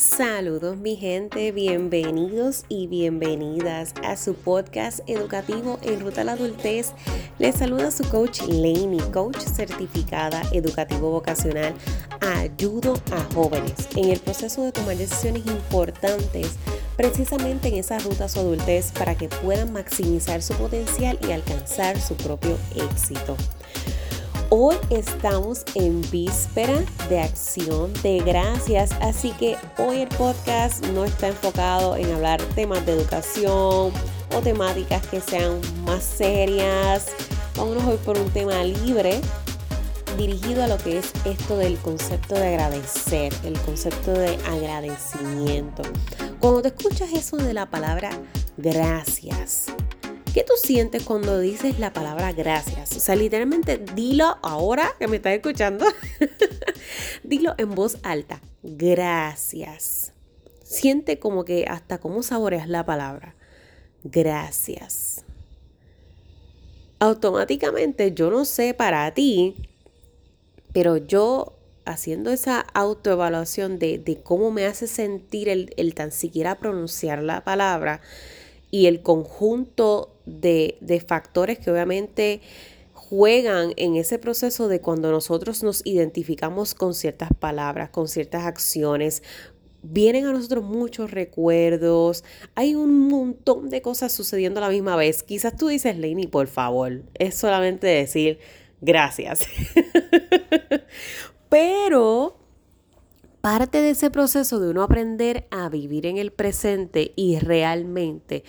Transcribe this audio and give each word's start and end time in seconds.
Saludos 0.00 0.78
mi 0.78 0.96
gente, 0.96 1.52
bienvenidos 1.52 2.64
y 2.70 2.86
bienvenidas 2.86 3.92
a 4.02 4.16
su 4.16 4.32
podcast 4.32 5.00
educativo 5.06 5.78
en 5.82 6.00
Ruta 6.00 6.22
a 6.22 6.24
la 6.24 6.32
Adultez. 6.32 6.92
Les 7.38 7.56
saluda 7.56 7.90
su 7.90 8.08
coach 8.08 8.40
Laney, 8.48 8.98
coach 9.12 9.36
certificada 9.36 10.40
educativo 10.52 11.10
vocacional. 11.10 11.74
Ayudo 12.22 12.94
a 13.12 13.34
jóvenes 13.34 13.88
en 13.94 14.08
el 14.08 14.20
proceso 14.20 14.64
de 14.64 14.72
tomar 14.72 14.96
decisiones 14.96 15.44
importantes 15.44 16.52
precisamente 16.96 17.68
en 17.68 17.74
esa 17.74 17.98
ruta 17.98 18.24
a 18.24 18.28
su 18.30 18.40
adultez 18.40 18.92
para 18.92 19.14
que 19.14 19.28
puedan 19.28 19.70
maximizar 19.70 20.40
su 20.40 20.54
potencial 20.54 21.18
y 21.28 21.32
alcanzar 21.32 22.00
su 22.00 22.16
propio 22.16 22.56
éxito. 22.74 23.36
Hoy 24.52 24.74
estamos 24.90 25.64
en 25.76 26.02
víspera 26.10 26.82
de 27.08 27.20
acción 27.20 27.92
de 28.02 28.18
gracias, 28.18 28.90
así 29.00 29.30
que 29.30 29.56
hoy 29.78 29.98
el 29.98 30.08
podcast 30.08 30.84
no 30.86 31.04
está 31.04 31.28
enfocado 31.28 31.94
en 31.94 32.10
hablar 32.10 32.42
temas 32.56 32.84
de 32.84 32.94
educación 32.94 33.92
o 34.34 34.40
temáticas 34.42 35.06
que 35.06 35.20
sean 35.20 35.60
más 35.86 36.02
serias. 36.02 37.12
Vámonos 37.56 37.84
hoy 37.84 37.96
por 37.98 38.18
un 38.18 38.28
tema 38.30 38.64
libre 38.64 39.20
dirigido 40.18 40.64
a 40.64 40.66
lo 40.66 40.78
que 40.78 40.98
es 40.98 41.12
esto 41.24 41.56
del 41.56 41.78
concepto 41.78 42.34
de 42.34 42.48
agradecer, 42.48 43.32
el 43.44 43.56
concepto 43.60 44.10
de 44.10 44.34
agradecimiento. 44.46 45.84
Cuando 46.40 46.62
te 46.62 46.68
escuchas 46.68 47.12
eso 47.12 47.36
de 47.36 47.54
la 47.54 47.70
palabra 47.70 48.10
gracias, 48.56 49.66
¿Qué 50.32 50.44
tú 50.44 50.52
sientes 50.56 51.02
cuando 51.02 51.40
dices 51.40 51.80
la 51.80 51.92
palabra 51.92 52.32
gracias? 52.32 52.96
O 52.96 53.00
sea, 53.00 53.16
literalmente 53.16 53.78
dilo 53.78 54.38
ahora 54.42 54.94
que 54.96 55.08
me 55.08 55.16
estás 55.16 55.32
escuchando. 55.32 55.84
dilo 57.24 57.54
en 57.58 57.74
voz 57.74 57.98
alta. 58.04 58.40
Gracias. 58.62 60.12
Siente 60.62 61.18
como 61.18 61.44
que 61.44 61.64
hasta 61.66 61.98
cómo 61.98 62.22
saboreas 62.22 62.68
la 62.68 62.86
palabra. 62.86 63.34
Gracias. 64.04 65.24
Automáticamente, 67.00 68.12
yo 68.14 68.30
no 68.30 68.44
sé 68.44 68.72
para 68.72 69.12
ti, 69.12 69.56
pero 70.72 70.96
yo 70.96 71.56
haciendo 71.86 72.30
esa 72.30 72.60
autoevaluación 72.60 73.80
de, 73.80 73.98
de 73.98 74.22
cómo 74.22 74.52
me 74.52 74.66
hace 74.66 74.86
sentir 74.86 75.48
el, 75.48 75.74
el 75.76 75.94
tan 75.94 76.12
siquiera 76.12 76.60
pronunciar 76.60 77.20
la 77.20 77.42
palabra 77.42 78.00
y 78.70 78.86
el 78.86 79.02
conjunto 79.02 80.19
de, 80.38 81.04
factores 81.06 81.58
que 81.58 81.70
obviamente 81.70 82.40
juegan 82.94 83.72
en 83.76 83.96
ese 83.96 84.18
proceso 84.18 84.68
de 84.68 84.80
cuando 84.80 85.10
nosotros 85.10 85.62
nos 85.62 85.84
identificamos 85.84 86.74
con 86.74 86.94
ciertas 86.94 87.30
palabras, 87.38 87.90
con 87.90 88.06
ciertas 88.06 88.44
acciones, 88.44 89.22
vienen 89.82 90.26
a 90.26 90.32
nosotros 90.32 90.64
muchos 90.64 91.10
recuerdos, 91.10 92.24
hay 92.54 92.74
un 92.74 93.08
montón 93.08 93.70
de 93.70 93.82
cosas 93.82 94.12
sucediendo 94.12 94.60
a 94.60 94.64
la 94.64 94.68
misma 94.68 94.96
vez. 94.96 95.22
Quizás 95.22 95.56
tú 95.56 95.68
dices, 95.68 95.96
Lainey, 95.96 96.26
por 96.26 96.46
favor, 96.46 97.02
es 97.14 97.34
solamente 97.34 97.86
decir 97.86 98.38
gracias. 98.80 99.46
Pero 101.48 102.38
parte 103.40 103.80
de 103.80 103.90
ese 103.90 104.10
proceso 104.10 104.60
de 104.60 104.70
uno 104.70 104.82
aprender 104.82 105.46
a 105.50 105.68
vivir 105.68 106.06
en 106.06 106.18
el 106.18 106.30
presente 106.30 107.12
y 107.16 107.38
realmente 107.38 108.44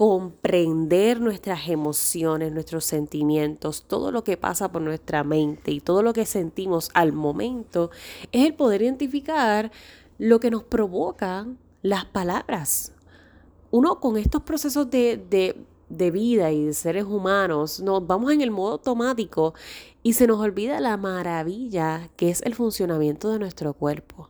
comprender 0.00 1.20
nuestras 1.20 1.68
emociones, 1.68 2.52
nuestros 2.52 2.86
sentimientos, 2.86 3.84
todo 3.86 4.10
lo 4.10 4.24
que 4.24 4.38
pasa 4.38 4.72
por 4.72 4.80
nuestra 4.80 5.24
mente 5.24 5.72
y 5.72 5.80
todo 5.80 6.02
lo 6.02 6.14
que 6.14 6.24
sentimos 6.24 6.88
al 6.94 7.12
momento, 7.12 7.90
es 8.32 8.46
el 8.46 8.54
poder 8.54 8.80
identificar 8.80 9.70
lo 10.16 10.40
que 10.40 10.50
nos 10.50 10.64
provocan 10.64 11.58
las 11.82 12.06
palabras. 12.06 12.94
Uno 13.70 14.00
con 14.00 14.16
estos 14.16 14.40
procesos 14.40 14.88
de, 14.88 15.22
de 15.90 16.10
vida 16.10 16.50
y 16.50 16.64
de 16.64 16.72
seres 16.72 17.04
humanos, 17.04 17.80
nos 17.80 18.06
vamos 18.06 18.32
en 18.32 18.40
el 18.40 18.50
modo 18.50 18.72
automático 18.72 19.52
y 20.02 20.14
se 20.14 20.26
nos 20.26 20.40
olvida 20.40 20.80
la 20.80 20.96
maravilla 20.96 22.08
que 22.16 22.30
es 22.30 22.40
el 22.40 22.54
funcionamiento 22.54 23.30
de 23.30 23.38
nuestro 23.38 23.74
cuerpo 23.74 24.29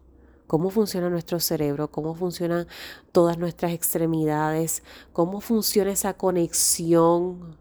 cómo 0.50 0.70
funciona 0.70 1.08
nuestro 1.08 1.38
cerebro, 1.38 1.92
cómo 1.92 2.16
funcionan 2.16 2.66
todas 3.12 3.38
nuestras 3.38 3.70
extremidades, 3.70 4.82
cómo 5.12 5.40
funciona 5.40 5.92
esa 5.92 6.14
conexión 6.14 7.56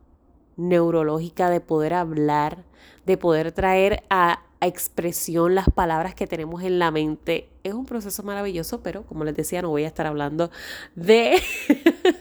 neurológica 0.58 1.52
de 1.52 1.62
poder 1.62 1.94
hablar, 1.94 2.64
de 3.06 3.16
poder 3.16 3.52
traer 3.52 4.02
a, 4.10 4.40
expresión 4.62 5.56
las 5.56 5.70
palabras 5.70 6.16
que 6.16 6.26
tenemos 6.26 6.64
en 6.64 6.80
la 6.80 6.90
mente. 6.90 7.48
Es 7.64 7.74
un 7.74 7.86
proceso 7.86 8.24
maravilloso, 8.24 8.82
pero 8.82 9.04
como 9.04 9.24
les 9.24 9.36
decía, 9.36 9.62
no 9.62 9.70
voy 9.70 9.84
a 9.84 9.88
estar 9.88 10.08
hablando 10.08 10.50
de 10.96 11.40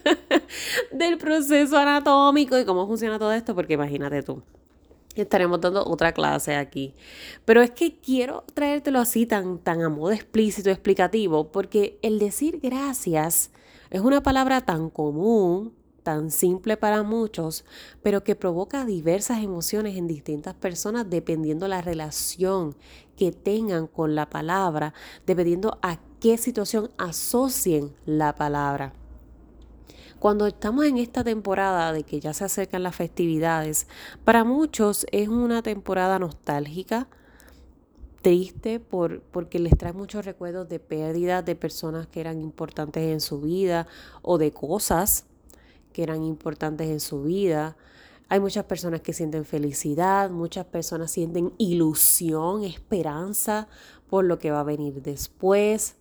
del 0.93 1.17
proceso 1.17 1.79
anatómico 1.79 2.59
y 2.59 2.67
cómo 2.67 2.87
funciona 2.87 3.19
todo 3.19 3.33
esto, 3.33 3.55
porque 3.55 3.73
imagínate 3.73 4.23
tú 4.23 4.43
estaremos 5.15 5.61
dando 5.61 5.85
otra 5.87 6.13
clase 6.13 6.57
aquí. 6.57 6.95
Pero 7.45 7.63
es 7.63 7.71
que 7.71 7.99
quiero 7.99 8.45
traértelo 8.55 9.01
así 9.01 9.27
tan, 9.27 9.59
tan 9.59 9.83
a 9.83 9.89
modo 9.89 10.13
explícito, 10.13 10.71
explicativo, 10.71 11.51
porque 11.51 11.99
el 12.03 12.19
decir 12.19 12.61
gracias 12.63 13.51
es 13.91 14.01
una 14.01 14.23
palabra 14.23 14.61
tan 14.61 14.91
común, 14.91 15.73
tan 16.03 16.31
simple 16.31 16.77
para 16.77 17.03
muchos, 17.03 17.65
pero 18.03 18.25
que 18.25 18.35
provoca 18.35 18.85
diversas 18.85 19.43
emociones 19.43 19.97
en 19.97 20.07
distintas 20.07 20.55
personas 20.55 21.09
dependiendo 21.09 21.69
la 21.69 21.83
relación 21.83 22.77
que 23.17 23.33
tengan 23.33 23.87
con 23.87 24.15
la 24.15 24.31
palabra, 24.31 24.95
dependiendo 25.27 25.79
a 25.83 25.99
qué 26.21 26.39
situación 26.39 26.91
asocien 26.97 27.95
la 28.07 28.35
palabra. 28.35 28.93
Cuando 30.19 30.49
estamos 30.49 30.85
en 30.85 30.99
esta 30.99 31.23
temporada 31.23 31.93
de 31.93 32.03
que 32.03 32.19
ya 32.19 32.33
se 32.35 32.45
acercan 32.45 32.83
las 32.83 32.97
festividades, 32.97 33.87
para 34.25 34.43
muchos 34.43 35.07
es 35.13 35.29
una 35.29 35.63
temporada 35.63 36.19
nostálgica, 36.19 37.07
triste 38.21 38.81
por, 38.81 39.23
porque 39.23 39.61
les 39.61 39.79
trae 39.79 39.93
muchos 39.93 40.25
recuerdos 40.25 40.69
de 40.69 40.81
pérdidas 40.81 41.45
de 41.45 41.55
personas 41.55 42.09
que 42.09 42.21
eran 42.21 42.41
importantes 42.41 43.05
en 43.05 43.21
su 43.21 43.41
vida 43.41 43.87
o 44.23 44.39
de 44.39 44.51
cosas 44.51 45.25
que 45.93 46.03
eran 46.03 46.25
importantes 46.25 46.89
en 46.89 46.99
su 46.99 47.23
vida. 47.23 47.77
Hay 48.29 48.41
muchas 48.41 48.65
personas 48.65 49.03
que 49.03 49.13
sienten 49.13 49.45
felicidad, 49.45 50.31
muchas 50.31 50.67
personas 50.67 51.13
sienten 51.13 51.53
ilusión, 51.59 52.65
esperanza 52.65 53.69
por 54.11 54.25
lo 54.25 54.41
que 54.41 54.51
va 54.51 54.61
a 54.61 54.65
venir 54.65 55.01
después 55.01 55.95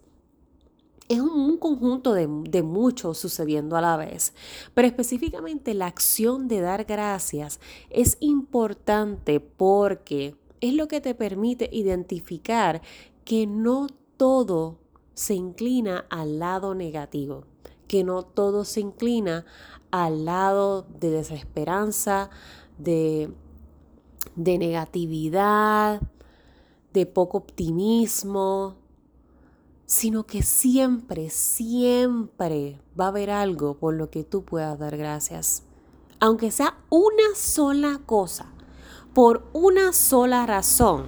es 1.10 1.20
un, 1.22 1.58
conjunto 1.58 2.14
de, 2.14 2.28
de 2.50 2.64
muchos 2.64 3.18
sucediendo 3.18 3.78
a 3.78 3.82
la 3.82 3.98
vez. 3.98 4.34
Pero 4.74 4.88
específicamente 4.88 5.74
la 5.74 5.88
acción 5.88 6.48
de 6.48 6.62
dar 6.62 6.86
gracias 6.86 7.60
es 7.90 8.18
importante 8.20 9.40
porque 9.40 10.36
es 10.62 10.74
lo 10.74 10.88
que 10.88 11.02
te 11.02 11.16
permite 11.16 11.70
identificar 11.72 12.82
que 13.24 13.48
no 13.48 13.88
todo 14.18 14.78
se 15.14 15.34
inclina 15.34 16.06
al 16.10 16.40
lado 16.40 16.76
negativo, 16.76 17.44
que 17.88 18.04
no 18.04 18.24
todo 18.24 18.66
se 18.66 18.82
inclina 18.82 19.46
al 19.92 20.26
lado 20.26 20.86
de 21.00 21.10
desesperanza, 21.12 22.30
de, 22.78 23.32
de 24.36 24.58
negatividad, 24.58 26.02
de 26.94 27.06
poco 27.06 27.38
optimismo, 27.38 28.76
sino 29.88 30.26
que 30.26 30.44
siempre, 30.44 31.30
siempre 31.30 32.80
va 33.00 33.06
a 33.06 33.08
haber 33.08 33.30
algo 33.30 33.78
por 33.78 33.96
lo 33.96 34.10
que 34.10 34.26
tú 34.26 34.44
puedas 34.44 34.78
dar 34.78 34.98
gracias. 34.98 35.64
Aunque 36.20 36.52
sea 36.52 36.78
una 36.90 37.36
sola 37.36 38.02
cosa, 38.06 38.52
por 39.14 39.48
una 39.54 39.94
sola 39.94 40.46
razón, 40.46 41.06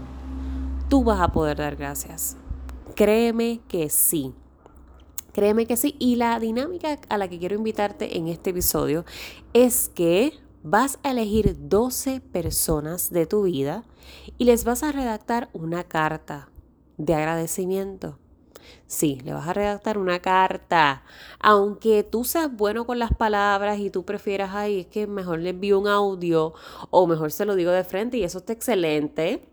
tú 0.90 1.04
vas 1.04 1.20
a 1.20 1.34
poder 1.34 1.58
dar 1.58 1.76
gracias. 1.76 2.38
Créeme 2.96 3.60
que 3.68 3.90
sí. 3.90 4.34
Créeme 5.34 5.66
que 5.68 5.76
sí. 5.76 5.96
Y 6.00 6.16
la 6.16 6.40
dinámica 6.40 7.00
a 7.10 7.18
la 7.18 7.28
que 7.28 7.38
quiero 7.38 7.56
invitarte 7.56 8.18
en 8.18 8.30
este 8.30 8.52
episodio 8.52 9.04
es 9.52 9.90
que 9.90 10.34
vas 10.64 11.00
a 11.04 11.12
elegir 11.12 11.58
12 11.68 12.22
personas 12.22 13.12
de 13.12 13.26
tu 13.26 13.44
vida 13.44 13.84
y 14.38 14.46
les 14.46 14.64
vas 14.64 14.84
a 14.84 14.94
redactar 14.94 15.50
una 15.52 15.84
carta 15.84 16.50
de 16.98 17.14
agradecimiento. 17.14 18.18
Sí, 18.88 19.20
le 19.24 19.34
vas 19.34 19.48
a 19.48 19.54
redactar 19.54 19.98
una 19.98 20.20
carta. 20.20 21.04
Aunque 21.40 22.04
tú 22.04 22.24
seas 22.24 22.52
bueno 22.52 22.86
con 22.86 23.00
las 23.00 23.14
palabras 23.14 23.80
y 23.80 23.90
tú 23.90 24.04
prefieras, 24.04 24.52
ay, 24.54 24.82
es 24.82 24.88
que 24.88 25.08
mejor 25.08 25.40
le 25.40 25.50
envío 25.50 25.80
un 25.80 25.88
audio 25.88 26.54
o 26.90 27.08
mejor 27.08 27.32
se 27.32 27.46
lo 27.46 27.56
digo 27.56 27.72
de 27.72 27.84
frente 27.84 28.18
y 28.18 28.24
eso 28.24 28.40
está 28.40 28.54
excelente. 28.54 29.44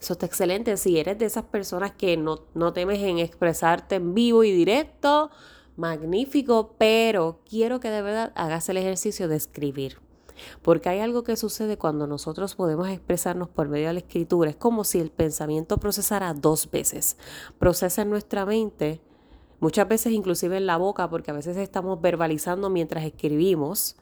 Eso 0.00 0.14
está 0.14 0.26
excelente. 0.26 0.76
Si 0.76 0.98
eres 0.98 1.18
de 1.18 1.26
esas 1.26 1.44
personas 1.44 1.92
que 1.92 2.16
no, 2.16 2.40
no 2.54 2.72
temes 2.72 3.00
en 3.00 3.18
expresarte 3.18 3.96
en 3.96 4.14
vivo 4.14 4.42
y 4.42 4.50
directo, 4.50 5.30
magnífico, 5.76 6.74
pero 6.78 7.40
quiero 7.48 7.80
que 7.80 7.90
de 7.90 8.02
verdad 8.02 8.32
hagas 8.34 8.68
el 8.68 8.78
ejercicio 8.78 9.28
de 9.28 9.36
escribir. 9.36 9.98
Porque 10.62 10.88
hay 10.88 11.00
algo 11.00 11.22
que 11.22 11.36
sucede 11.36 11.76
cuando 11.78 12.06
nosotros 12.06 12.54
podemos 12.54 12.88
expresarnos 12.88 13.48
por 13.48 13.68
medio 13.68 13.88
de 13.88 13.94
la 13.94 13.98
escritura. 14.00 14.50
Es 14.50 14.56
como 14.56 14.84
si 14.84 14.98
el 14.98 15.10
pensamiento 15.10 15.78
procesara 15.78 16.34
dos 16.34 16.70
veces. 16.70 17.16
Procesa 17.58 18.02
en 18.02 18.10
nuestra 18.10 18.46
mente 18.46 19.00
Muchas 19.62 19.86
veces 19.86 20.12
inclusive 20.12 20.56
en 20.56 20.66
la 20.66 20.76
boca, 20.76 21.08
porque 21.08 21.30
a 21.30 21.34
veces 21.34 21.56
estamos 21.56 22.00
verbalizando 22.00 22.68
mientras 22.68 23.04
escribimos, 23.04 23.94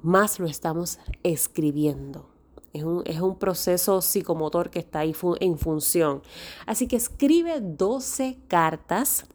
más 0.00 0.38
lo 0.38 0.46
estamos 0.46 1.00
escribiendo. 1.24 2.30
Es 2.72 2.84
un, 2.84 3.02
es 3.04 3.20
un, 3.20 3.36
proceso 3.36 4.00
psicomotor 4.00 4.70
que 4.70 4.78
está 4.78 5.00
ahí 5.00 5.12
en 5.40 5.58
función. 5.58 6.22
Así 6.66 6.86
que 6.86 6.94
escribe 6.94 7.60
12 7.60 8.38
cartas 8.46 9.26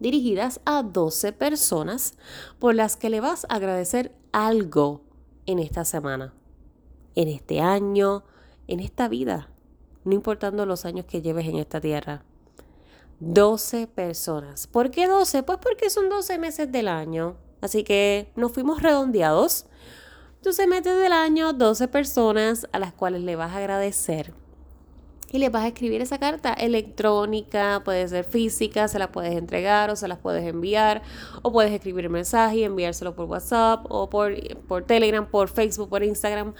dirigidas 0.00 0.60
a 0.64 0.82
12 0.82 1.32
personas 1.32 2.14
por 2.58 2.74
las 2.74 2.96
que 2.96 3.10
le 3.10 3.20
vas 3.20 3.46
a 3.48 3.54
agradecer 3.54 4.16
algo 4.34 5.00
en 5.46 5.60
esta 5.60 5.84
semana, 5.84 6.34
en 7.14 7.28
este 7.28 7.60
año, 7.60 8.24
en 8.66 8.80
esta 8.80 9.06
vida, 9.06 9.48
no 10.02 10.12
importando 10.12 10.66
los 10.66 10.84
años 10.84 11.06
que 11.06 11.22
lleves 11.22 11.46
en 11.46 11.56
esta 11.56 11.80
tierra. 11.80 12.24
12 13.20 13.86
personas. 13.86 14.66
¿Por 14.66 14.90
qué 14.90 15.06
12? 15.06 15.44
Pues 15.44 15.58
porque 15.62 15.88
son 15.88 16.08
12 16.08 16.38
meses 16.38 16.72
del 16.72 16.88
año. 16.88 17.36
Así 17.60 17.84
que 17.84 18.32
nos 18.34 18.50
fuimos 18.50 18.82
redondeados. 18.82 19.66
12 20.42 20.66
meses 20.66 20.98
del 20.98 21.12
año, 21.12 21.52
12 21.52 21.86
personas 21.86 22.66
a 22.72 22.80
las 22.80 22.92
cuales 22.92 23.22
le 23.22 23.36
vas 23.36 23.52
a 23.52 23.58
agradecer 23.58 24.34
y 25.32 25.38
le 25.38 25.48
vas 25.48 25.64
a 25.64 25.68
escribir 25.68 26.00
esa 26.00 26.18
carta 26.18 26.52
electrónica, 26.52 27.82
puede 27.84 28.06
ser 28.08 28.24
física, 28.24 28.88
se 28.88 28.98
la 28.98 29.10
puedes 29.10 29.36
entregar 29.36 29.90
o 29.90 29.96
se 29.96 30.08
las 30.08 30.18
puedes 30.18 30.44
enviar, 30.44 31.02
o 31.42 31.52
puedes 31.52 31.72
escribir 31.72 32.04
el 32.04 32.10
mensaje 32.10 32.58
y 32.58 32.64
enviárselo 32.64 33.14
por 33.14 33.26
WhatsApp 33.26 33.84
o 33.88 34.08
por, 34.08 34.34
por 34.66 34.84
Telegram, 34.84 35.28
por 35.28 35.48
Facebook, 35.48 35.88
por 35.88 36.04
Instagram, 36.04 36.54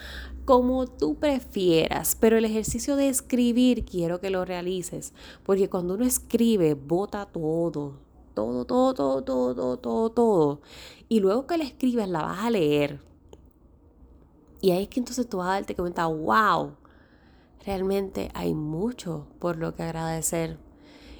como 0.45 0.87
tú 0.87 1.15
prefieras. 1.15 2.17
Pero 2.19 2.37
el 2.37 2.45
ejercicio 2.45 2.95
de 2.95 3.07
escribir 3.07 3.85
quiero 3.85 4.19
que 4.19 4.29
lo 4.29 4.45
realices, 4.45 5.13
porque 5.43 5.69
cuando 5.69 5.93
uno 5.93 6.05
escribe, 6.05 6.73
bota 6.73 7.25
todo, 7.25 7.99
todo, 8.33 8.65
todo, 8.65 8.93
todo, 8.93 9.23
todo, 9.23 9.77
todo, 9.77 10.09
todo. 10.11 10.61
Y 11.07 11.19
luego 11.19 11.47
que 11.47 11.57
la 11.57 11.63
escribes, 11.63 12.09
la 12.09 12.23
vas 12.23 12.39
a 12.39 12.49
leer. 12.49 12.99
Y 14.61 14.71
ahí 14.71 14.83
es 14.83 14.89
que 14.89 14.99
entonces 14.99 15.29
tú 15.29 15.37
vas 15.37 15.49
a 15.49 15.51
darte 15.53 15.75
cuenta, 15.75 16.07
wow 16.07 16.73
realmente 17.65 18.29
hay 18.33 18.53
mucho 18.53 19.27
por 19.39 19.57
lo 19.57 19.75
que 19.75 19.83
agradecer. 19.83 20.57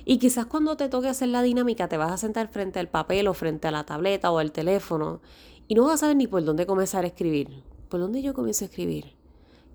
Y 0.06 0.20
quizás 0.20 0.46
cuando 0.46 0.78
te 0.78 0.88
toque 0.88 1.08
hacer 1.08 1.30
la 1.30 1.42
dinámica 1.42 1.88
te 1.88 1.98
vas 1.98 2.12
a 2.12 2.18
sentar 2.18 2.48
frente 2.48 2.80
al 2.80 2.88
papel 2.88 3.28
o 3.28 3.34
frente 3.34 3.68
a 3.68 3.72
la 3.72 3.86
tableta 3.86 4.32
o 4.32 4.38
al 4.38 4.52
teléfono 4.52 5.20
y 5.68 5.74
no 5.74 5.86
vas 5.86 5.96
a 5.96 5.98
saber 5.98 6.16
ni 6.16 6.28
por 6.28 6.46
dónde 6.46 6.68
comenzar 6.68 7.04
a 7.04 7.08
escribir. 7.08 7.64
¿Por 7.90 8.00
dónde 8.00 8.22
yo 8.22 8.34
comienzo 8.34 8.66
a 8.66 8.68
escribir? 8.68 9.14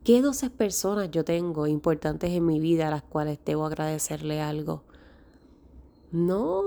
¿Qué 0.05 0.23
12 0.23 0.51
personas 0.51 1.11
yo 1.11 1.25
tengo 1.25 1.67
importantes 1.67 2.31
en 2.31 2.47
mi 2.47 2.61
vida 2.61 2.89
a 2.89 2.91
las 2.91 3.03
cuales 3.03 3.39
debo 3.45 3.67
agradecerle 3.67 4.41
algo? 4.41 4.83
No, 6.13 6.63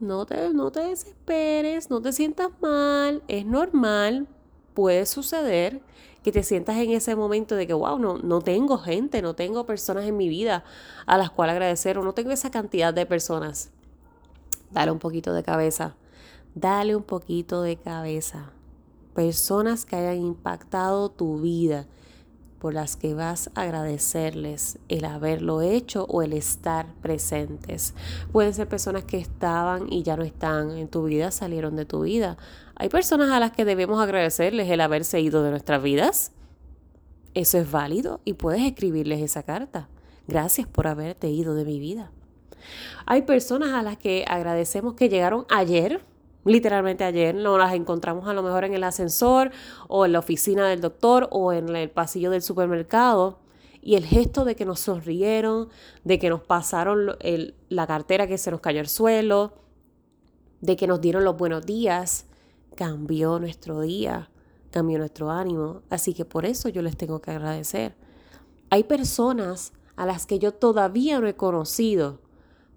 no 0.00 0.26
te, 0.26 0.52
no 0.52 0.72
te 0.72 0.80
desesperes, 0.80 1.90
no 1.90 2.00
te 2.00 2.12
sientas 2.12 2.50
mal, 2.60 3.22
es 3.28 3.46
normal, 3.46 4.26
puede 4.74 5.06
suceder 5.06 5.82
que 6.22 6.32
te 6.32 6.42
sientas 6.42 6.76
en 6.76 6.90
ese 6.90 7.16
momento 7.16 7.56
de 7.56 7.66
que, 7.66 7.74
wow, 7.74 7.98
no, 7.98 8.18
no 8.18 8.40
tengo 8.40 8.78
gente, 8.78 9.22
no 9.22 9.34
tengo 9.34 9.66
personas 9.66 10.04
en 10.04 10.16
mi 10.16 10.28
vida 10.28 10.64
a 11.06 11.18
las 11.18 11.30
cuales 11.30 11.54
agradecer 11.54 11.98
o 11.98 12.04
no 12.04 12.14
tengo 12.14 12.30
esa 12.30 12.50
cantidad 12.50 12.94
de 12.94 13.06
personas. 13.06 13.70
Dale 14.70 14.90
un 14.90 14.98
poquito 14.98 15.32
de 15.34 15.42
cabeza, 15.42 15.96
dale 16.54 16.96
un 16.96 17.02
poquito 17.02 17.62
de 17.62 17.76
cabeza. 17.76 18.50
Personas 19.14 19.84
que 19.84 19.96
hayan 19.96 20.16
impactado 20.16 21.10
tu 21.10 21.40
vida, 21.40 21.86
por 22.62 22.74
las 22.74 22.94
que 22.94 23.12
vas 23.12 23.50
a 23.56 23.62
agradecerles 23.62 24.78
el 24.88 25.04
haberlo 25.04 25.62
hecho 25.62 26.06
o 26.08 26.22
el 26.22 26.32
estar 26.32 26.86
presentes. 27.02 27.92
Pueden 28.30 28.54
ser 28.54 28.68
personas 28.68 29.02
que 29.02 29.18
estaban 29.18 29.92
y 29.92 30.04
ya 30.04 30.16
no 30.16 30.22
están 30.22 30.70
en 30.78 30.86
tu 30.86 31.02
vida, 31.02 31.32
salieron 31.32 31.74
de 31.74 31.86
tu 31.86 32.02
vida. 32.02 32.36
Hay 32.76 32.88
personas 32.88 33.30
a 33.30 33.40
las 33.40 33.52
que 33.52 33.64
debemos 33.64 34.00
agradecerles 34.02 34.68
el 34.70 34.80
haberse 34.80 35.20
ido 35.20 35.42
de 35.42 35.50
nuestras 35.50 35.82
vidas. 35.82 36.32
Eso 37.34 37.58
es 37.58 37.70
válido 37.70 38.20
y 38.24 38.34
puedes 38.34 38.62
escribirles 38.62 39.20
esa 39.20 39.42
carta. 39.42 39.88
Gracias 40.26 40.66
por 40.66 40.86
haberte 40.86 41.28
ido 41.28 41.54
de 41.54 41.64
mi 41.64 41.78
vida. 41.78 42.10
Hay 43.06 43.22
personas 43.22 43.72
a 43.72 43.82
las 43.82 43.96
que 43.96 44.24
agradecemos 44.28 44.94
que 44.94 45.08
llegaron 45.08 45.46
ayer 45.50 46.02
literalmente 46.44 47.04
ayer, 47.04 47.34
nos 47.34 47.58
las 47.58 47.74
encontramos 47.74 48.26
a 48.28 48.32
lo 48.32 48.42
mejor 48.42 48.64
en 48.64 48.74
el 48.74 48.84
ascensor 48.84 49.50
o 49.88 50.04
en 50.04 50.12
la 50.12 50.18
oficina 50.18 50.68
del 50.68 50.80
doctor 50.80 51.28
o 51.30 51.52
en 51.52 51.74
el 51.74 51.90
pasillo 51.90 52.30
del 52.30 52.42
supermercado. 52.42 53.38
Y 53.80 53.96
el 53.96 54.04
gesto 54.04 54.44
de 54.44 54.54
que 54.54 54.64
nos 54.64 54.80
sonrieron, 54.80 55.68
de 56.04 56.18
que 56.18 56.28
nos 56.28 56.42
pasaron 56.42 57.16
la 57.68 57.86
cartera 57.86 58.28
que 58.28 58.38
se 58.38 58.50
nos 58.52 58.60
cayó 58.60 58.80
al 58.80 58.88
suelo, 58.88 59.54
de 60.60 60.76
que 60.76 60.86
nos 60.86 61.00
dieron 61.00 61.24
los 61.24 61.36
buenos 61.36 61.66
días, 61.66 62.26
cambió 62.74 63.38
nuestro 63.38 63.80
día, 63.80 64.30
cambió 64.70 64.98
nuestro 64.98 65.30
ánimo. 65.30 65.82
Así 65.90 66.14
que 66.14 66.24
por 66.24 66.44
eso 66.44 66.68
yo 66.68 66.82
les 66.82 66.96
tengo 66.96 67.20
que 67.20 67.30
agradecer. 67.30 67.94
Hay 68.70 68.84
personas 68.84 69.72
a 69.96 70.06
las 70.06 70.26
que 70.26 70.38
yo 70.38 70.52
todavía 70.52 71.20
no 71.20 71.26
he 71.26 71.36
conocido, 71.36 72.20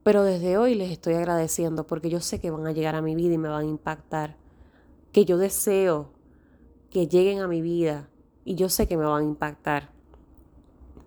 pero 0.04 0.24
desde 0.24 0.58
hoy 0.58 0.76
les 0.76 0.92
estoy 0.92 1.16
agradeciendo 1.16 1.88
porque 1.88 2.10
yo 2.10 2.20
sé 2.20 2.40
que 2.40 2.52
van 2.52 2.68
a 2.68 2.72
llegar 2.72 2.96
a 2.96 3.02
mi 3.02 3.16
vida 3.16 3.34
y 3.34 3.38
me 3.38 3.50
van 3.50 3.66
a 3.66 3.70
impactar. 3.70 4.38
Que 5.12 5.26
yo 5.26 5.38
deseo 5.38 6.12
que 6.90 7.08
lleguen 7.08 7.40
a 7.40 7.48
mi 7.48 7.62
vida 7.62 8.10
y 8.44 8.56
yo 8.56 8.70
sé 8.70 8.88
que 8.88 8.98
me 8.98 9.06
van 9.06 9.24
a 9.24 9.26
impactar. 9.26 9.95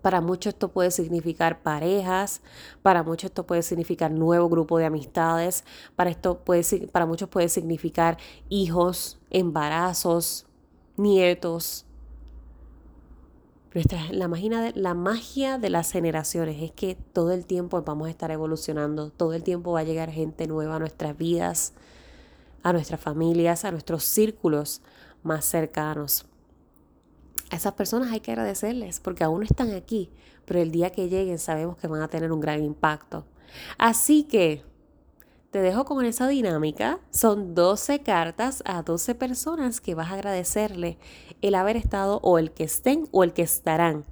Para 0.01 0.21
muchos 0.21 0.53
esto 0.53 0.69
puede 0.69 0.91
significar 0.91 1.61
parejas, 1.61 2.41
para 2.81 3.03
muchos 3.03 3.29
esto 3.29 3.45
puede 3.45 3.61
significar 3.63 4.11
nuevo 4.11 4.49
grupo 4.49 4.77
de 4.77 4.85
amistades, 4.85 5.63
para, 5.95 6.09
esto 6.09 6.39
puede, 6.39 6.87
para 6.87 7.05
muchos 7.05 7.29
puede 7.29 7.49
significar 7.49 8.17
hijos, 8.49 9.19
embarazos, 9.29 10.45
nietos, 10.97 11.85
la, 14.11 14.27
magia 14.27 14.71
la 14.73 14.93
magia 14.95 15.59
de 15.59 15.69
las 15.69 15.91
generaciones 15.91 16.61
es 16.61 16.71
que 16.71 16.95
todo 16.95 17.31
el 17.31 17.45
tiempo 17.45 17.81
vamos 17.83 18.07
a 18.07 18.09
estar 18.09 18.31
evolucionando, 18.31 19.11
todo 19.11 19.33
el 19.33 19.43
tiempo 19.43 19.73
va 19.73 19.81
a 19.81 19.83
llegar 19.83 20.09
gente 20.09 20.47
nueva 20.47 20.77
a 20.77 20.79
nuestras 20.79 21.15
vidas, 21.15 21.73
a 22.63 22.73
nuestras 22.73 22.99
familias, 22.99 23.65
a 23.65 23.71
nuestros 23.71 24.03
círculos 24.03 24.81
más 25.21 25.45
cercanos. 25.45 26.25
A 27.49 27.55
esas 27.55 27.73
personas 27.73 28.11
hay 28.11 28.19
que 28.19 28.31
agradecerles 28.31 28.99
porque 28.99 29.23
aún 29.23 29.39
no 29.39 29.45
están 29.45 29.73
aquí, 29.73 30.09
pero 30.45 30.59
el 30.59 30.71
día 30.71 30.91
que 30.91 31.09
lleguen 31.09 31.39
sabemos 31.39 31.77
que 31.77 31.87
van 31.87 32.01
a 32.01 32.07
tener 32.07 32.31
un 32.31 32.39
gran 32.39 32.63
impacto. 32.63 33.25
Así 33.77 34.23
que 34.23 34.63
te 35.51 35.61
dejo 35.61 35.85
con 35.85 36.05
esa 36.05 36.27
dinámica. 36.27 36.99
Son 37.09 37.55
12 37.55 38.01
cartas 38.01 38.61
a 38.65 38.83
12 38.83 39.15
personas 39.15 39.81
que 39.81 39.95
vas 39.95 40.11
a 40.11 40.13
agradecerle 40.13 40.97
el 41.41 41.55
haber 41.55 41.75
estado 41.75 42.19
o 42.21 42.37
el 42.37 42.51
que 42.51 42.65
estén 42.65 43.07
o 43.11 43.23
el 43.23 43.33
que 43.33 43.41
estarán 43.41 44.05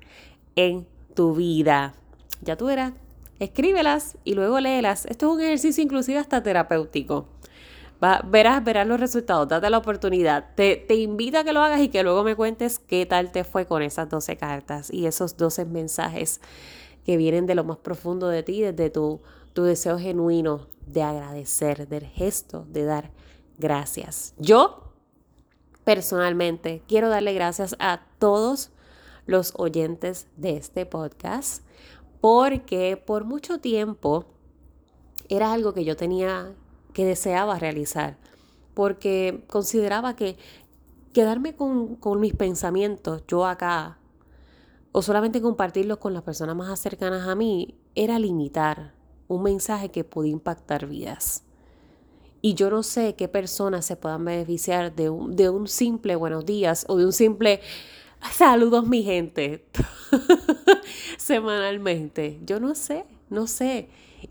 en 0.56 0.88
tu 1.14 1.36
vida. 1.36 1.94
Ya 2.42 2.58
tú 2.58 2.66
verás. 2.66 2.94
Escríbelas 3.40 4.18
y 4.24 4.34
luego 4.34 4.60
léelas. 4.60 5.06
Esto 5.06 5.28
es 5.28 5.36
un 5.36 5.42
ejercicio 5.42 5.84
inclusive 5.84 6.18
hasta 6.18 6.42
terapéutico. 6.42 7.28
Verás, 8.00 8.64
verás 8.64 8.88
los 8.88 9.00
resultados, 9.00 9.48
date 9.48 9.70
la 9.70 9.78
oportunidad. 9.78 10.56
Te, 10.56 10.76
te 10.76 10.96
invito 10.96 11.40
a 11.40 11.44
que 11.44 11.54
lo 11.54 11.62
hagas 11.62 11.82
y 11.82 11.90
que 11.90 12.04
luego 12.04 12.24
me 12.24 12.36
cuentes 12.36 12.80
qué 12.80 13.06
tal 13.06 13.32
te 13.32 13.44
fue 13.44 13.66
con 13.66 13.82
esas 13.82 14.10
12 14.10 14.38
cartas 14.38 14.92
y 14.92 15.06
esos 15.06 15.38
12 15.38 15.66
mensajes 15.66 16.42
que 17.06 17.18
vienen 17.18 17.46
de 17.46 17.56
lo 17.56 17.64
más 17.64 17.78
profundo 17.78 18.28
de 18.28 18.44
ti, 18.44 18.62
desde 18.62 18.90
tu 18.90 19.22
tu 19.58 19.64
deseo 19.64 19.98
genuino 19.98 20.68
de 20.86 21.02
agradecer, 21.02 21.88
del 21.88 22.06
gesto 22.06 22.68
de 22.70 22.86
dar 22.86 23.10
gracias. 23.58 24.36
Yo, 24.38 24.94
personalmente, 25.84 26.84
quiero 26.88 27.10
darle 27.10 27.34
gracias 27.34 27.76
a 27.80 28.02
todos 28.20 28.70
los 29.26 29.54
oyentes 29.58 30.28
de 30.38 30.58
este 30.58 30.86
podcast 30.86 31.64
porque 32.22 33.02
por 33.04 33.24
mucho 33.24 33.58
tiempo 33.58 34.26
era 35.28 35.52
algo 35.54 35.74
que 35.74 35.86
yo 35.86 35.96
tenía, 35.96 36.54
que 36.98 37.06
deseaba 37.06 37.60
realizar, 37.60 38.18
porque 38.74 39.44
consideraba 39.46 40.16
que 40.16 40.36
quedarme 41.14 41.56
con, 41.56 41.96
con 41.96 42.20
mis 42.20 42.34
pensamientos, 42.34 43.24
yo 43.28 43.46
acá, 43.46 44.00
o 44.94 45.04
solamente 45.04 45.40
compartirlos 45.40 46.00
con 46.00 46.16
las 46.16 46.24
personas 46.24 46.56
más 46.56 46.80
cercanas 46.80 47.28
a 47.28 47.36
mí, 47.36 47.78
era 47.94 48.18
limitar 48.18 48.96
un 49.28 49.44
mensaje 49.44 49.92
que 49.92 50.06
puede 50.06 50.30
impactar 50.30 50.88
vidas. 50.88 51.44
Y 52.42 52.56
yo 52.56 52.72
no 52.72 52.82
sé 52.82 53.14
qué 53.14 53.28
personas 53.28 53.86
se 53.86 53.96
puedan 53.96 54.26
beneficiar 54.26 54.96
de 54.96 55.12
un, 55.12 55.36
de 55.36 55.52
un 55.52 55.68
simple 55.68 56.16
buenos 56.16 56.48
días 56.48 56.84
o 56.90 56.98
de 56.98 57.06
un 57.06 57.14
simple 57.14 57.62
saludos 58.34 58.88
mi 58.88 59.04
gente 59.04 59.68
semanalmente. 61.20 62.40
Yo 62.44 62.60
no 62.60 62.74
sé, 62.74 63.06
no 63.30 63.46
sé. 63.46 63.88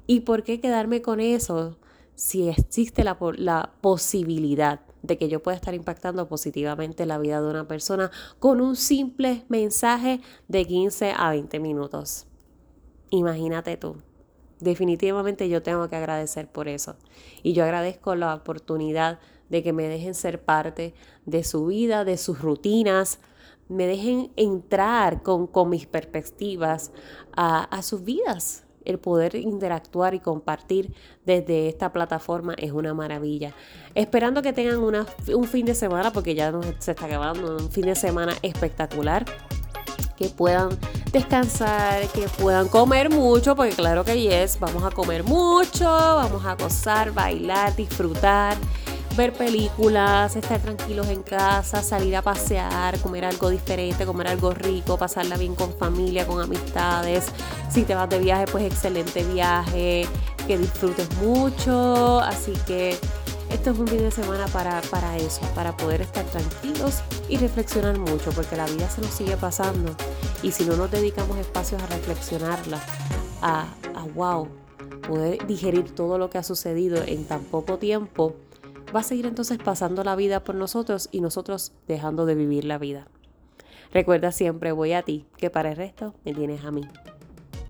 ¿Y 0.08 0.22
por 0.22 0.42
qué 0.42 0.60
quedarme 0.60 1.00
con 1.00 1.20
eso 1.20 1.76
si 2.16 2.48
existe 2.48 3.04
la, 3.04 3.16
la 3.36 3.72
posibilidad 3.80 4.80
de 5.02 5.18
que 5.18 5.28
yo 5.28 5.42
pueda 5.42 5.56
estar 5.56 5.74
impactando 5.74 6.26
positivamente 6.28 7.06
la 7.06 7.18
vida 7.18 7.40
de 7.40 7.48
una 7.48 7.68
persona 7.68 8.10
con 8.40 8.60
un 8.60 8.74
simple 8.74 9.44
mensaje 9.48 10.20
de 10.48 10.64
15 10.64 11.14
a 11.16 11.30
20 11.30 11.60
minutos? 11.60 12.26
Imagínate 13.10 13.76
tú. 13.76 14.02
Definitivamente 14.58 15.48
yo 15.48 15.62
tengo 15.62 15.88
que 15.88 15.96
agradecer 15.96 16.48
por 16.50 16.66
eso. 16.66 16.96
Y 17.42 17.52
yo 17.52 17.62
agradezco 17.62 18.14
la 18.14 18.34
oportunidad 18.34 19.20
de 19.48 19.62
que 19.62 19.72
me 19.72 19.86
dejen 19.86 20.14
ser 20.14 20.42
parte 20.42 20.94
de 21.24 21.44
su 21.44 21.66
vida, 21.66 22.04
de 22.04 22.16
sus 22.16 22.40
rutinas, 22.40 23.20
me 23.68 23.86
dejen 23.86 24.32
entrar 24.36 25.22
con, 25.22 25.50
mis 25.68 25.86
perspectivas 25.86 26.92
a, 27.32 27.64
a 27.64 27.82
sus 27.82 28.02
vidas. 28.02 28.65
El 28.86 28.98
poder 28.98 29.34
interactuar 29.34 30.14
y 30.14 30.20
compartir 30.20 30.94
desde 31.26 31.68
esta 31.68 31.92
plataforma 31.92 32.54
es 32.54 32.72
una 32.72 32.94
maravilla. 32.94 33.52
Esperando 33.94 34.40
que 34.40 34.52
tengan 34.52 34.78
una, 34.78 35.06
un 35.34 35.44
fin 35.44 35.66
de 35.66 35.74
semana, 35.74 36.12
porque 36.12 36.34
ya 36.34 36.52
se 36.78 36.92
está 36.92 37.06
acabando, 37.06 37.56
un 37.56 37.70
fin 37.70 37.86
de 37.86 37.94
semana 37.94 38.32
espectacular 38.42 39.26
que 40.16 40.28
puedan 40.28 40.70
descansar, 41.12 42.08
que 42.08 42.28
puedan 42.40 42.68
comer 42.68 43.10
mucho, 43.10 43.54
porque 43.54 43.74
claro 43.74 44.04
que 44.04 44.20
yes, 44.20 44.58
vamos 44.58 44.82
a 44.82 44.90
comer 44.90 45.24
mucho, 45.24 45.84
vamos 45.84 46.44
a 46.44 46.54
gozar, 46.54 47.12
bailar, 47.12 47.76
disfrutar, 47.76 48.56
ver 49.16 49.32
películas, 49.32 50.36
estar 50.36 50.60
tranquilos 50.60 51.08
en 51.08 51.22
casa, 51.22 51.82
salir 51.82 52.14
a 52.16 52.22
pasear, 52.22 52.98
comer 53.00 53.24
algo 53.24 53.48
diferente, 53.48 54.04
comer 54.04 54.28
algo 54.28 54.52
rico, 54.52 54.98
pasarla 54.98 55.38
bien 55.38 55.54
con 55.54 55.72
familia, 55.76 56.26
con 56.26 56.40
amistades. 56.40 57.26
Si 57.70 57.84
te 57.84 57.94
vas 57.94 58.10
de 58.10 58.18
viaje, 58.18 58.44
pues 58.50 58.64
excelente 58.64 59.24
viaje, 59.24 60.06
que 60.46 60.58
disfrutes 60.58 61.08
mucho, 61.16 62.20
así 62.20 62.52
que 62.66 62.98
esto 63.50 63.70
es 63.70 63.78
un 63.78 63.88
fin 63.88 63.98
de 63.98 64.10
semana 64.10 64.46
para, 64.48 64.82
para 64.90 65.16
eso, 65.16 65.40
para 65.54 65.74
poder 65.76 66.02
estar 66.02 66.24
tranquilos 66.26 67.00
y 67.28 67.38
reflexionar 67.38 67.98
mucho, 67.98 68.30
porque 68.32 68.56
la 68.56 68.66
vida 68.66 68.90
se 68.90 69.00
nos 69.00 69.10
sigue 69.10 69.36
pasando. 69.36 69.94
Y 70.42 70.52
si 70.52 70.64
no 70.64 70.76
nos 70.76 70.90
dedicamos 70.90 71.38
espacios 71.38 71.82
a 71.82 71.86
reflexionarla, 71.86 72.80
a, 73.40 73.66
a 73.94 74.02
wow, 74.14 74.48
poder 75.08 75.46
digerir 75.46 75.94
todo 75.94 76.18
lo 76.18 76.28
que 76.28 76.38
ha 76.38 76.42
sucedido 76.42 77.02
en 77.02 77.24
tan 77.24 77.44
poco 77.44 77.78
tiempo, 77.78 78.34
va 78.94 79.00
a 79.00 79.02
seguir 79.02 79.26
entonces 79.26 79.58
pasando 79.58 80.04
la 80.04 80.16
vida 80.16 80.44
por 80.44 80.54
nosotros 80.54 81.08
y 81.12 81.20
nosotros 81.20 81.72
dejando 81.86 82.26
de 82.26 82.34
vivir 82.34 82.64
la 82.64 82.78
vida. 82.78 83.08
Recuerda 83.92 84.32
siempre, 84.32 84.72
voy 84.72 84.92
a 84.92 85.02
ti, 85.02 85.26
que 85.36 85.50
para 85.50 85.70
el 85.70 85.76
resto 85.76 86.14
me 86.24 86.34
tienes 86.34 86.64
a 86.64 86.70
mí. 86.70 86.82